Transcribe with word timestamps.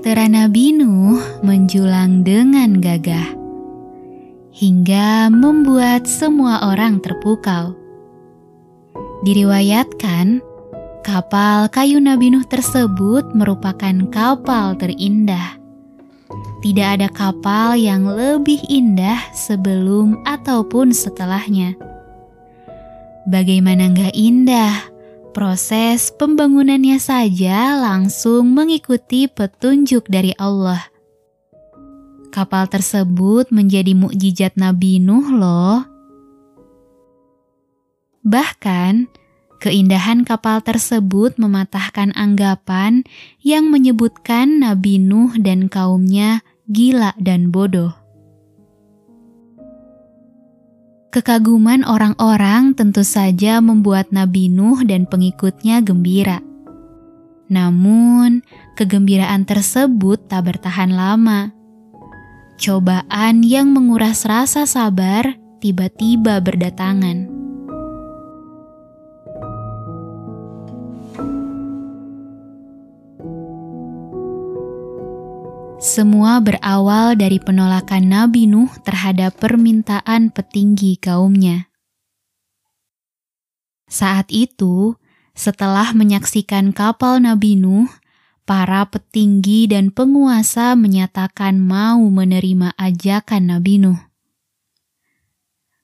Bahtera 0.00 0.32
Nabi 0.32 0.72
Nuh 0.72 1.20
menjulang 1.44 2.24
dengan 2.24 2.80
gagah 2.80 3.36
hingga 4.48 5.28
membuat 5.28 6.08
semua 6.08 6.72
orang 6.72 7.04
terpukau. 7.04 7.76
Diriwayatkan, 9.28 10.40
kapal 11.04 11.68
kayu 11.68 12.00
Nabi 12.00 12.32
Nuh 12.32 12.48
tersebut 12.48 13.28
merupakan 13.36 13.92
kapal 14.08 14.72
terindah. 14.80 15.60
Tidak 16.64 16.88
ada 16.96 17.12
kapal 17.12 17.76
yang 17.76 18.08
lebih 18.08 18.64
indah 18.72 19.20
sebelum 19.36 20.16
ataupun 20.24 20.96
setelahnya. 20.96 21.76
Bagaimana 23.28 23.92
nggak 23.92 24.16
indah 24.16 24.80
Proses 25.30 26.10
pembangunannya 26.18 26.98
saja 26.98 27.78
langsung 27.78 28.50
mengikuti 28.50 29.30
petunjuk 29.30 30.10
dari 30.10 30.34
Allah. 30.34 30.90
Kapal 32.34 32.66
tersebut 32.66 33.54
menjadi 33.54 33.94
mukjizat 33.94 34.58
Nabi 34.58 34.98
Nuh 34.98 35.30
loh. 35.30 35.86
Bahkan, 38.26 39.06
keindahan 39.62 40.26
kapal 40.26 40.66
tersebut 40.66 41.38
mematahkan 41.38 42.10
anggapan 42.18 43.06
yang 43.46 43.70
menyebutkan 43.70 44.58
Nabi 44.58 44.98
Nuh 44.98 45.38
dan 45.38 45.70
kaumnya 45.70 46.42
gila 46.66 47.14
dan 47.22 47.54
bodoh. 47.54 47.99
Kekaguman 51.10 51.82
orang-orang 51.82 52.70
tentu 52.78 53.02
saja 53.02 53.58
membuat 53.58 54.14
Nabi 54.14 54.46
Nuh 54.46 54.78
dan 54.86 55.10
pengikutnya 55.10 55.82
gembira. 55.82 56.38
Namun, 57.50 58.46
kegembiraan 58.78 59.42
tersebut 59.42 60.30
tak 60.30 60.46
bertahan 60.46 60.94
lama. 60.94 61.50
Cobaan 62.62 63.42
yang 63.42 63.74
menguras 63.74 64.22
rasa 64.22 64.70
sabar 64.70 65.34
tiba-tiba 65.58 66.38
berdatangan. 66.38 67.39
Semua 75.90 76.38
berawal 76.38 77.18
dari 77.18 77.42
penolakan 77.42 78.14
Nabi 78.14 78.46
Nuh 78.46 78.70
terhadap 78.86 79.42
permintaan 79.42 80.30
petinggi 80.30 80.94
kaumnya. 80.94 81.66
Saat 83.90 84.30
itu, 84.30 84.94
setelah 85.34 85.90
menyaksikan 85.90 86.70
kapal 86.70 87.18
Nabi 87.18 87.58
Nuh, 87.58 87.90
para 88.46 88.86
petinggi 88.86 89.66
dan 89.66 89.90
penguasa 89.90 90.78
menyatakan 90.78 91.58
mau 91.58 92.06
menerima 92.06 92.70
ajakan 92.78 93.50
Nabi 93.50 93.82
Nuh. 93.82 93.98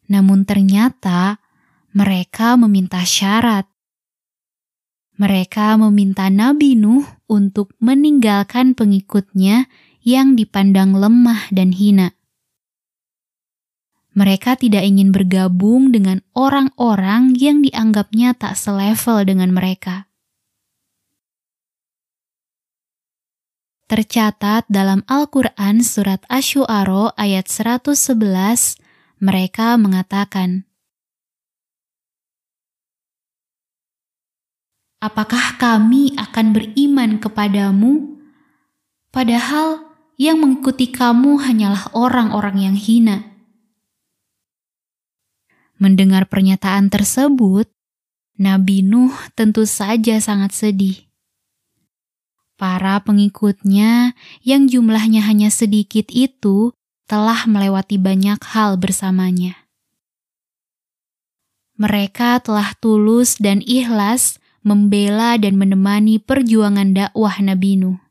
Namun 0.07 0.47
ternyata 0.47 1.43
mereka 1.91 2.55
meminta 2.55 3.03
syarat. 3.03 3.67
Mereka 5.19 5.75
meminta 5.83 6.31
Nabi 6.31 6.79
Nuh 6.79 7.03
untuk 7.27 7.75
meninggalkan 7.83 8.79
pengikutnya 8.79 9.67
yang 10.07 10.39
dipandang 10.39 10.95
lemah 10.95 11.51
dan 11.51 11.75
hina. 11.75 12.15
Mereka 14.17 14.57
tidak 14.57 14.87
ingin 14.87 15.11
bergabung 15.12 15.93
dengan 15.93 16.25
orang-orang 16.33 17.37
yang 17.37 17.61
dianggapnya 17.61 18.33
tak 18.33 18.57
selevel 18.57 19.27
dengan 19.29 19.53
mereka. 19.53 20.09
Tercatat 23.87 24.67
dalam 24.72 25.05
Al-Quran 25.06 25.84
Surat 25.84 26.25
Ash-Shu'ara 26.33 27.15
ayat 27.15 27.47
111, 27.47 28.81
mereka 29.21 29.78
mengatakan, 29.78 30.67
Apakah 34.99 35.55
kami 35.61 36.19
akan 36.19 36.50
beriman 36.50 37.23
kepadamu, 37.23 38.17
padahal 39.15 39.86
yang 40.16 40.41
mengikuti 40.41 40.88
kamu 40.88 41.41
hanyalah 41.44 41.93
orang-orang 41.93 42.72
yang 42.72 42.77
hina. 42.77 43.37
Mendengar 45.77 46.25
pernyataan 46.25 46.88
tersebut, 46.88 47.69
Nabi 48.41 48.81
Nuh 48.81 49.12
tentu 49.37 49.69
saja 49.69 50.16
sangat 50.21 50.56
sedih. 50.56 51.05
Para 52.56 52.97
pengikutnya 53.05 54.16
yang 54.41 54.65
jumlahnya 54.65 55.21
hanya 55.28 55.53
sedikit 55.53 56.09
itu 56.09 56.72
telah 57.05 57.44
melewati 57.44 58.00
banyak 58.00 58.41
hal 58.41 58.81
bersamanya. 58.81 59.69
Mereka 61.76 62.41
telah 62.41 62.72
tulus 62.81 63.37
dan 63.37 63.60
ikhlas 63.60 64.41
membela 64.65 65.37
dan 65.37 65.60
menemani 65.60 66.16
perjuangan 66.16 66.97
dakwah 66.97 67.37
Nabi 67.44 67.76
Nuh. 67.76 68.06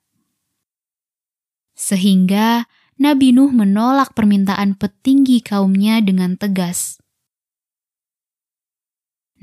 Sehingga 1.75 2.66
Nabi 2.96 3.36
Nuh 3.36 3.52
menolak 3.52 4.16
permintaan 4.16 4.80
petinggi 4.80 5.44
kaumnya 5.44 6.00
dengan 6.00 6.40
tegas. 6.40 7.03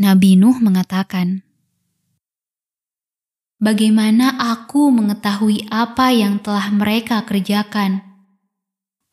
Nabi 0.01 0.41
Nuh 0.41 0.57
mengatakan, 0.57 1.45
Bagaimana 3.63 4.35
aku 4.41 4.91
mengetahui 4.91 5.71
apa 5.71 6.11
yang 6.11 6.43
telah 6.43 6.67
mereka 6.75 7.23
kerjakan? 7.23 8.03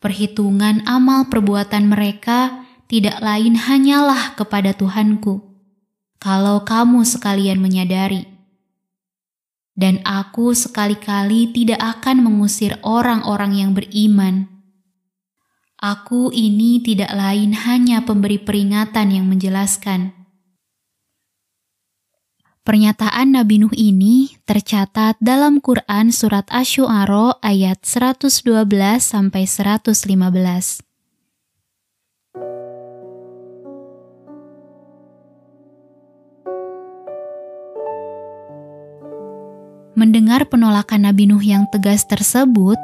Perhitungan 0.01 0.81
amal 0.90 1.30
perbuatan 1.30 1.86
mereka 1.91 2.66
tidak 2.90 3.22
lain 3.22 3.59
hanyalah 3.59 4.34
kepada 4.34 4.74
Tuhanku. 4.74 5.44
Kalau 6.18 6.66
kamu 6.66 7.06
sekalian 7.06 7.62
menyadari, 7.62 8.25
dan 9.79 10.03
aku 10.03 10.51
sekali-kali 10.51 11.56
tidak 11.56 11.79
akan 11.79 12.19
mengusir 12.28 12.75
orang-orang 12.84 13.56
yang 13.56 13.72
beriman. 13.72 14.51
Aku 15.79 16.35
ini 16.35 16.84
tidak 16.84 17.16
lain 17.16 17.56
hanya 17.56 18.03
pemberi 18.03 18.35
peringatan 18.35 19.16
yang 19.16 19.31
menjelaskan. 19.31 20.12
Pernyataan 22.68 23.31
Nabi 23.31 23.63
Nuh 23.63 23.72
ini 23.72 24.35
tercatat 24.44 25.16
dalam 25.23 25.63
Quran 25.63 26.12
surat 26.12 26.44
Asy-Syu'ara 26.51 27.39
ayat 27.39 27.88
112 27.88 28.44
sampai 29.00 29.47
115. 29.47 30.88
Mendengar 40.19 40.52
penolakan 40.52 41.07
Nabi 41.07 41.31
Nuh 41.31 41.40
yang 41.40 41.63
tegas 41.72 42.03
tersebut, 42.03 42.75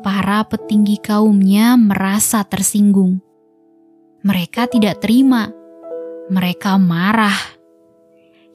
para 0.00 0.40
petinggi 0.40 0.96
kaumnya 1.04 1.76
merasa 1.76 2.40
tersinggung. 2.48 3.20
Mereka 4.24 4.72
tidak 4.72 5.04
terima, 5.04 5.52
mereka 6.32 6.80
marah, 6.80 7.36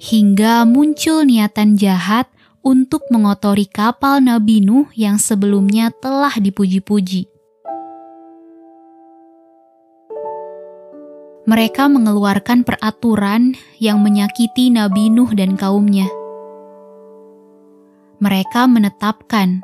hingga 0.02 0.66
muncul 0.66 1.30
niatan 1.30 1.78
jahat 1.78 2.26
untuk 2.66 3.06
mengotori 3.14 3.70
kapal 3.70 4.18
Nabi 4.18 4.66
Nuh 4.66 4.90
yang 4.98 5.22
sebelumnya 5.22 5.94
telah 6.02 6.34
dipuji-puji. 6.42 7.30
Mereka 11.46 11.86
mengeluarkan 11.86 12.66
peraturan 12.66 13.54
yang 13.78 14.02
menyakiti 14.02 14.74
Nabi 14.74 15.14
Nuh 15.14 15.30
dan 15.38 15.54
kaumnya 15.54 16.10
mereka 18.18 18.66
menetapkan 18.66 19.62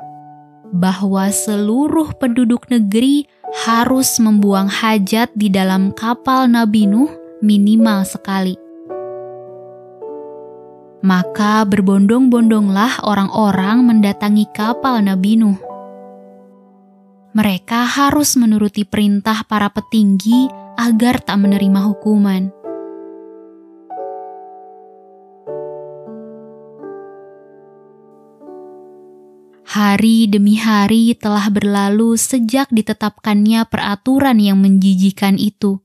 bahwa 0.74 1.30
seluruh 1.30 2.14
penduduk 2.18 2.66
negeri 2.70 3.26
harus 3.66 4.18
membuang 4.18 4.66
hajat 4.66 5.30
di 5.34 5.50
dalam 5.50 5.94
kapal 5.94 6.50
Nabi 6.50 6.86
Nuh 6.90 7.10
minimal 7.42 8.02
sekali. 8.02 8.58
Maka 11.04 11.68
berbondong-bondonglah 11.68 13.04
orang-orang 13.04 13.84
mendatangi 13.84 14.48
kapal 14.56 15.04
Nabi 15.04 15.36
Nuh. 15.36 15.58
Mereka 17.34 17.84
harus 17.84 18.38
menuruti 18.38 18.86
perintah 18.86 19.44
para 19.44 19.68
petinggi 19.68 20.48
agar 20.78 21.20
tak 21.20 21.42
menerima 21.42 21.92
hukuman. 21.92 22.63
Hari 29.74 30.30
demi 30.30 30.54
hari 30.54 31.18
telah 31.18 31.50
berlalu 31.50 32.14
sejak 32.14 32.70
ditetapkannya 32.70 33.66
peraturan 33.66 34.38
yang 34.38 34.62
menjijikan 34.62 35.34
itu. 35.34 35.82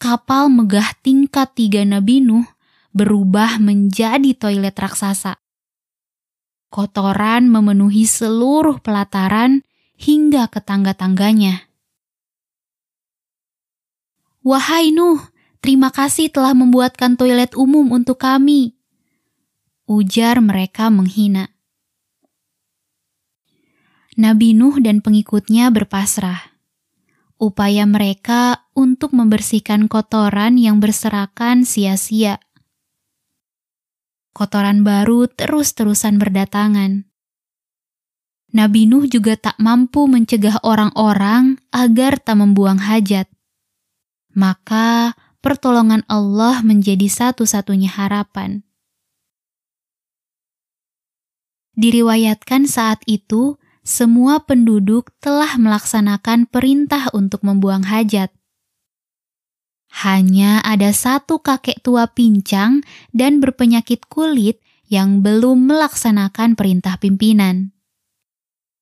Kapal 0.00 0.48
megah 0.48 0.96
tingkat 1.04 1.52
tiga 1.52 1.84
Nabi 1.84 2.24
Nuh 2.24 2.48
berubah 2.96 3.60
menjadi 3.60 4.32
toilet 4.32 4.72
raksasa. 4.72 5.44
Kotoran 6.72 7.52
memenuhi 7.52 8.08
seluruh 8.08 8.80
pelataran 8.80 9.60
hingga 10.00 10.48
ke 10.48 10.64
tangga-tangganya. 10.64 11.68
Wahai 14.40 14.88
Nuh, 14.88 15.20
terima 15.60 15.92
kasih 15.92 16.32
telah 16.32 16.56
membuatkan 16.56 17.20
toilet 17.20 17.52
umum 17.60 17.92
untuk 17.92 18.24
kami. 18.24 18.72
Ujar 19.84 20.40
mereka 20.40 20.88
menghina. 20.88 21.59
Nabi 24.20 24.52
Nuh 24.52 24.76
dan 24.84 25.00
pengikutnya 25.00 25.72
berpasrah. 25.72 26.52
Upaya 27.40 27.88
mereka 27.88 28.68
untuk 28.76 29.16
membersihkan 29.16 29.88
kotoran 29.88 30.60
yang 30.60 30.76
berserakan 30.76 31.64
sia-sia. 31.64 32.36
Kotoran 34.36 34.84
baru 34.84 35.24
terus-terusan 35.24 36.20
berdatangan. 36.20 37.08
Nabi 38.52 38.84
Nuh 38.84 39.08
juga 39.08 39.40
tak 39.40 39.56
mampu 39.56 40.04
mencegah 40.04 40.60
orang-orang 40.68 41.56
agar 41.72 42.20
tak 42.20 42.44
membuang 42.44 42.76
hajat 42.76 43.24
maka 44.34 45.18
pertolongan 45.44 46.06
Allah 46.06 46.62
menjadi 46.62 47.10
satu-satunya 47.10 47.90
harapan. 47.90 48.62
Diriwayatkan 51.76 52.68
saat 52.68 53.00
itu, 53.08 53.59
semua 53.80 54.44
penduduk 54.44 55.10
telah 55.18 55.56
melaksanakan 55.56 56.46
perintah 56.46 57.08
untuk 57.16 57.40
membuang 57.42 57.84
hajat. 57.88 58.30
Hanya 59.90 60.62
ada 60.62 60.94
satu 60.94 61.42
kakek 61.42 61.82
tua 61.82 62.06
pincang 62.06 62.86
dan 63.10 63.42
berpenyakit 63.42 64.06
kulit 64.06 64.62
yang 64.86 65.22
belum 65.22 65.66
melaksanakan 65.66 66.54
perintah 66.54 66.94
pimpinan. 66.98 67.74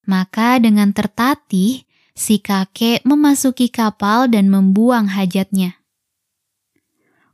Maka 0.05 0.61
dengan 0.61 0.93
tertatih, 0.93 1.85
si 2.17 2.41
kakek 2.41 3.05
memasuki 3.05 3.69
kapal 3.69 4.29
dan 4.29 4.49
membuang 4.49 5.09
hajatnya. 5.09 5.81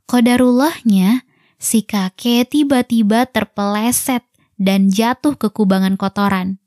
Kodarullahnya, 0.07 1.23
si 1.55 1.83
kakek 1.83 2.51
tiba-tiba 2.51 3.27
terpeleset 3.27 4.23
dan 4.55 4.87
jatuh 4.91 5.35
ke 5.35 5.51
kubangan 5.51 5.95
kotoran. 5.99 6.59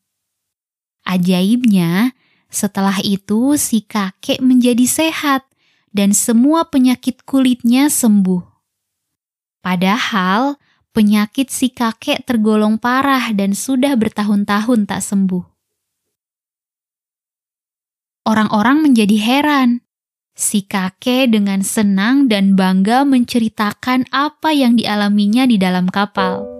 Ajaibnya, 1.08 2.12
setelah 2.52 3.00
itu 3.00 3.56
si 3.56 3.80
kakek 3.80 4.44
menjadi 4.44 4.84
sehat 4.84 5.48
dan 5.88 6.12
semua 6.12 6.68
penyakit 6.68 7.24
kulitnya 7.24 7.88
sembuh. 7.88 8.44
Padahal 9.64 10.60
penyakit 10.92 11.48
si 11.48 11.72
kakek 11.72 12.28
tergolong 12.28 12.76
parah 12.76 13.32
dan 13.32 13.56
sudah 13.56 13.96
bertahun-tahun 13.96 14.84
tak 14.84 15.00
sembuh. 15.00 15.44
Orang-orang 18.28 18.84
menjadi 18.84 19.16
heran. 19.16 19.80
Si 20.36 20.62
kakek 20.62 21.32
dengan 21.32 21.64
senang 21.64 22.28
dan 22.28 22.52
bangga 22.52 23.02
menceritakan 23.08 24.12
apa 24.12 24.52
yang 24.52 24.76
dialaminya 24.76 25.48
di 25.48 25.56
dalam 25.56 25.88
kapal. 25.88 26.57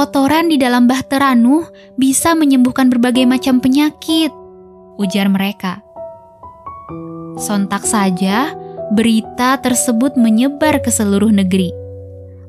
Kotoran 0.00 0.48
di 0.48 0.56
dalam 0.56 0.88
bahtera 0.88 1.36
Nuh 1.36 1.68
bisa 2.00 2.32
menyembuhkan 2.32 2.88
berbagai 2.88 3.28
macam 3.28 3.60
penyakit, 3.60 4.32
ujar 4.96 5.28
mereka. 5.28 5.84
Sontak 7.36 7.84
saja, 7.84 8.56
berita 8.96 9.60
tersebut 9.60 10.16
menyebar 10.16 10.80
ke 10.80 10.88
seluruh 10.88 11.28
negeri. 11.28 11.68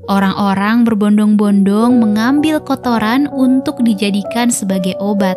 Orang-orang 0.07 0.87
berbondong-bondong 0.87 1.99
mengambil 1.99 2.63
kotoran 2.63 3.27
untuk 3.27 3.83
dijadikan 3.83 4.47
sebagai 4.47 4.95
obat. 5.03 5.35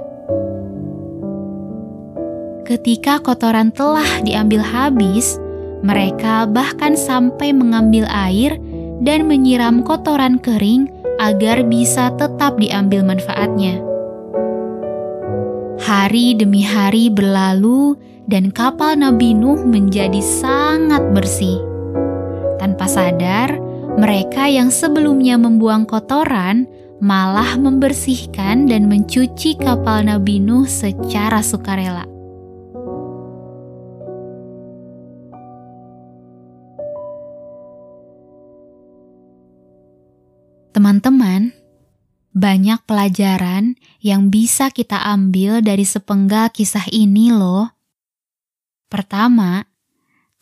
Ketika 2.62 3.18
kotoran 3.26 3.74
telah 3.74 4.22
diambil 4.22 4.62
habis, 4.62 5.34
mereka 5.82 6.46
bahkan 6.46 6.94
sampai 6.94 7.50
mengambil 7.50 8.06
air 8.06 8.54
dan 9.02 9.26
menyiram 9.26 9.82
kotoran 9.82 10.38
kering 10.38 10.93
agar 11.18 11.66
bisa 11.66 12.14
tetap 12.14 12.58
diambil 12.58 13.04
manfaatnya. 13.06 13.80
Hari 15.84 16.38
demi 16.38 16.64
hari 16.64 17.10
berlalu, 17.12 17.98
dan 18.24 18.48
kapal 18.48 18.96
Nabi 18.96 19.36
Nuh 19.36 19.60
menjadi 19.68 20.20
sangat 20.24 21.04
bersih. 21.12 21.60
Tanpa 22.56 22.88
sadar, 22.88 23.60
mereka 24.00 24.48
yang 24.48 24.72
sebelumnya 24.72 25.36
membuang 25.36 25.84
kotoran 25.84 26.64
malah 27.04 27.60
membersihkan 27.60 28.64
dan 28.64 28.88
mencuci 28.88 29.60
kapal 29.60 30.08
Nabi 30.08 30.40
Nuh 30.40 30.64
secara 30.64 31.44
sukarela. 31.44 32.13
Teman-teman, 40.74 41.54
banyak 42.34 42.82
pelajaran 42.82 43.78
yang 44.02 44.26
bisa 44.26 44.74
kita 44.74 44.98
ambil 45.06 45.62
dari 45.62 45.86
sepenggal 45.86 46.50
kisah 46.50 46.90
ini 46.90 47.30
loh. 47.30 47.70
Pertama, 48.90 49.70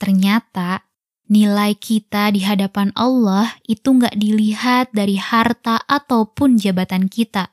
ternyata 0.00 0.88
nilai 1.28 1.76
kita 1.76 2.32
di 2.32 2.48
hadapan 2.48 2.96
Allah 2.96 3.60
itu 3.68 3.92
nggak 3.92 4.16
dilihat 4.16 4.88
dari 4.96 5.20
harta 5.20 5.84
ataupun 5.84 6.56
jabatan 6.56 7.12
kita, 7.12 7.52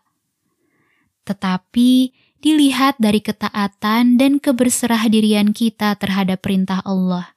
tetapi 1.27 2.15
dilihat 2.39 2.95
dari 2.95 3.19
ketaatan 3.19 4.15
dan 4.15 4.39
keberserah 4.39 5.03
dirian 5.11 5.51
kita 5.51 5.99
terhadap 5.99 6.39
perintah 6.39 6.79
Allah. 6.87 7.35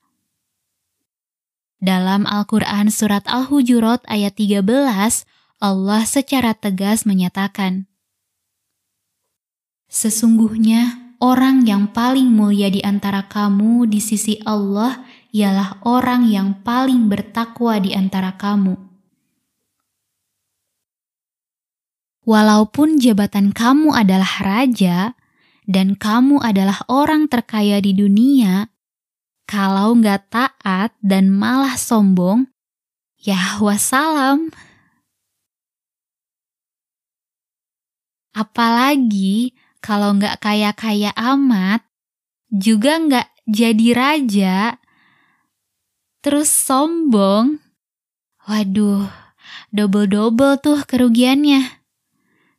Dalam 1.82 2.30
Al-Quran 2.30 2.94
Surat 2.94 3.26
Al-Hujurat 3.26 4.06
ayat 4.06 4.38
13, 4.38 4.62
Allah 5.62 6.02
secara 6.02 6.58
tegas 6.58 7.06
menyatakan, 7.06 7.86
Sesungguhnya 9.86 11.14
orang 11.22 11.62
yang 11.62 11.86
paling 11.94 12.26
mulia 12.34 12.66
di 12.66 12.82
antara 12.82 13.30
kamu 13.30 13.86
di 13.86 14.02
sisi 14.02 14.42
Allah 14.42 15.06
ialah 15.30 15.86
orang 15.86 16.26
yang 16.26 16.66
paling 16.66 17.06
bertakwa 17.06 17.78
di 17.78 17.94
antara 17.94 18.34
kamu. 18.34 18.74
Walaupun 22.26 22.98
jabatan 22.98 23.54
kamu 23.54 23.94
adalah 23.94 24.42
raja 24.42 25.14
dan 25.70 25.94
kamu 25.94 26.42
adalah 26.42 26.82
orang 26.90 27.30
terkaya 27.30 27.78
di 27.78 27.94
dunia, 27.94 28.66
kalau 29.46 29.94
nggak 29.94 30.30
taat 30.30 30.90
dan 31.02 31.30
malah 31.30 31.78
sombong, 31.78 32.50
ya 33.22 33.62
wassalam. 33.62 34.50
Apalagi 38.32 39.52
kalau 39.84 40.16
nggak 40.16 40.40
kaya-kaya 40.40 41.12
amat, 41.16 41.84
juga 42.52 43.00
nggak 43.00 43.28
jadi 43.48 43.88
raja, 43.96 44.56
terus 46.20 46.48
sombong, 46.52 47.60
waduh, 48.44 49.08
double-double 49.72 50.60
tuh 50.60 50.80
kerugiannya. 50.84 51.82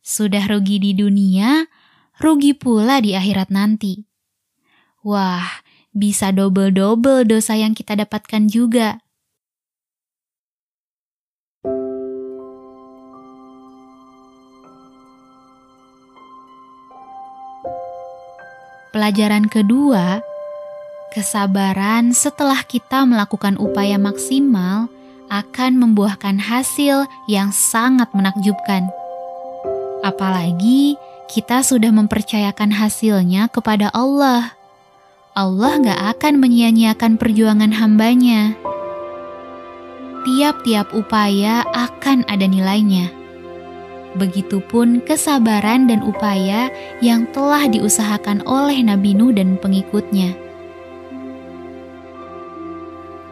Sudah 0.04 0.44
rugi 0.50 0.82
di 0.82 0.92
dunia, 0.92 1.64
rugi 2.20 2.52
pula 2.52 3.00
di 3.00 3.16
akhirat 3.16 3.48
nanti. 3.48 4.04
Wah, 5.04 5.64
bisa 5.94 6.32
double-double 6.32 7.24
dosa 7.24 7.56
yang 7.56 7.72
kita 7.72 7.96
dapatkan 7.96 8.50
juga. 8.50 9.03
Pelajaran 18.94 19.50
kedua, 19.50 20.22
Kesabaran 21.14 22.10
setelah 22.10 22.62
kita 22.66 23.06
melakukan 23.06 23.54
upaya 23.54 23.98
maksimal 24.02 24.90
akan 25.30 25.78
membuahkan 25.78 26.42
hasil 26.42 27.06
yang 27.30 27.54
sangat 27.54 28.10
menakjubkan. 28.10 28.90
Apalagi 30.02 30.98
kita 31.30 31.62
sudah 31.62 31.94
mempercayakan 31.94 32.74
hasilnya 32.74 33.46
kepada 33.46 33.94
Allah. 33.94 34.58
Allah 35.38 35.78
gak 35.78 36.02
akan 36.18 36.42
menyia-nyiakan 36.42 37.14
perjuangan 37.14 37.74
hambanya. 37.78 38.58
Tiap-tiap 40.26 40.90
upaya 40.98 41.62
akan 41.78 42.26
ada 42.26 42.46
nilainya. 42.46 43.23
Begitupun 44.14 45.02
kesabaran 45.02 45.90
dan 45.90 46.06
upaya 46.06 46.70
yang 47.02 47.26
telah 47.34 47.66
diusahakan 47.66 48.46
oleh 48.46 48.78
Nabi 48.86 49.10
Nuh 49.10 49.34
dan 49.34 49.58
pengikutnya 49.58 50.44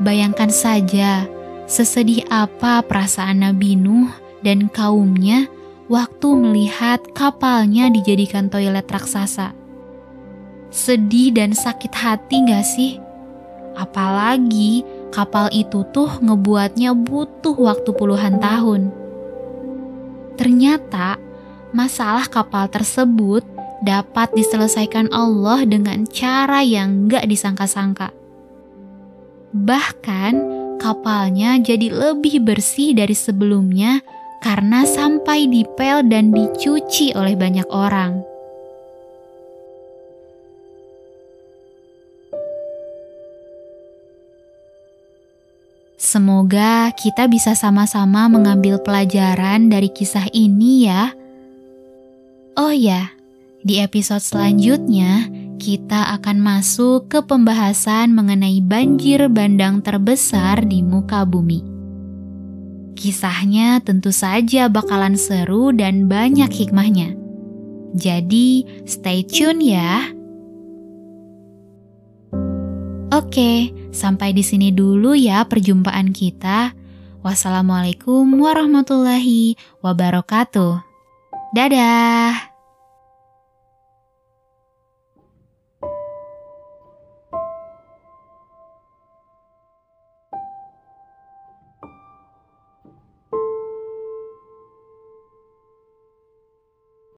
Bayangkan 0.03 0.51
saja 0.51 1.31
sesedih 1.71 2.27
apa 2.27 2.83
perasaan 2.83 3.47
Nabi 3.47 3.79
Nuh 3.79 4.11
dan 4.43 4.67
kaumnya 4.67 5.47
waktu 5.87 6.27
melihat 6.35 6.99
kapalnya 7.15 7.87
dijadikan 7.87 8.51
toilet 8.51 8.83
raksasa. 8.91 9.55
Sedih 10.75 11.31
dan 11.31 11.55
sakit 11.55 11.95
hati 11.95 12.43
gak 12.51 12.67
sih? 12.67 12.99
Apalagi 13.79 14.83
kapal 15.15 15.47
itu 15.55 15.87
tuh 15.95 16.19
ngebuatnya 16.19 16.99
butuh 16.99 17.55
waktu 17.55 17.95
puluhan 17.95 18.43
tahun. 18.43 19.02
Ternyata 20.37 21.21
masalah 21.77 22.29
kapal 22.29 22.69
tersebut 22.73 23.45
dapat 23.83 24.31
diselesaikan 24.33 25.11
Allah 25.11 25.67
dengan 25.67 26.07
cara 26.07 26.62
yang 26.62 27.11
gak 27.11 27.27
disangka-sangka. 27.27 28.15
Bahkan 29.53 30.33
kapalnya 30.81 31.61
jadi 31.61 31.93
lebih 31.93 32.41
bersih 32.47 32.97
dari 32.97 33.12
sebelumnya 33.12 34.01
karena 34.41 34.83
sampai 34.89 35.47
dipel 35.47 36.07
dan 36.09 36.33
dicuci 36.33 37.12
oleh 37.15 37.37
banyak 37.37 37.69
orang. 37.69 38.32
Semoga 46.12 46.92
kita 46.92 47.25
bisa 47.25 47.57
sama-sama 47.57 48.28
mengambil 48.28 48.76
pelajaran 48.76 49.73
dari 49.73 49.88
kisah 49.88 50.28
ini, 50.37 50.85
ya. 50.85 51.09
Oh 52.52 52.69
ya, 52.69 53.09
di 53.64 53.81
episode 53.81 54.21
selanjutnya 54.21 55.33
kita 55.57 56.12
akan 56.21 56.37
masuk 56.37 57.09
ke 57.09 57.25
pembahasan 57.25 58.12
mengenai 58.12 58.61
banjir 58.61 59.25
bandang 59.33 59.81
terbesar 59.81 60.61
di 60.69 60.85
muka 60.85 61.25
bumi. 61.25 61.64
Kisahnya 62.92 63.81
tentu 63.81 64.12
saja 64.12 64.69
bakalan 64.69 65.16
seru 65.16 65.73
dan 65.73 66.12
banyak 66.12 66.52
hikmahnya. 66.52 67.16
Jadi, 67.97 68.69
stay 68.85 69.25
tune 69.25 69.64
ya. 69.64 70.12
Oke, 73.16 73.73
sampai 73.93 74.35
di 74.35 74.43
sini 74.43 74.73
dulu 74.75 75.15
ya 75.15 75.45
perjumpaan 75.47 76.11
kita. 76.11 76.75
Wassalamualaikum 77.23 78.27
warahmatullahi 78.35 79.55
wabarakatuh. 79.79 80.83
Dadah. 81.55 82.52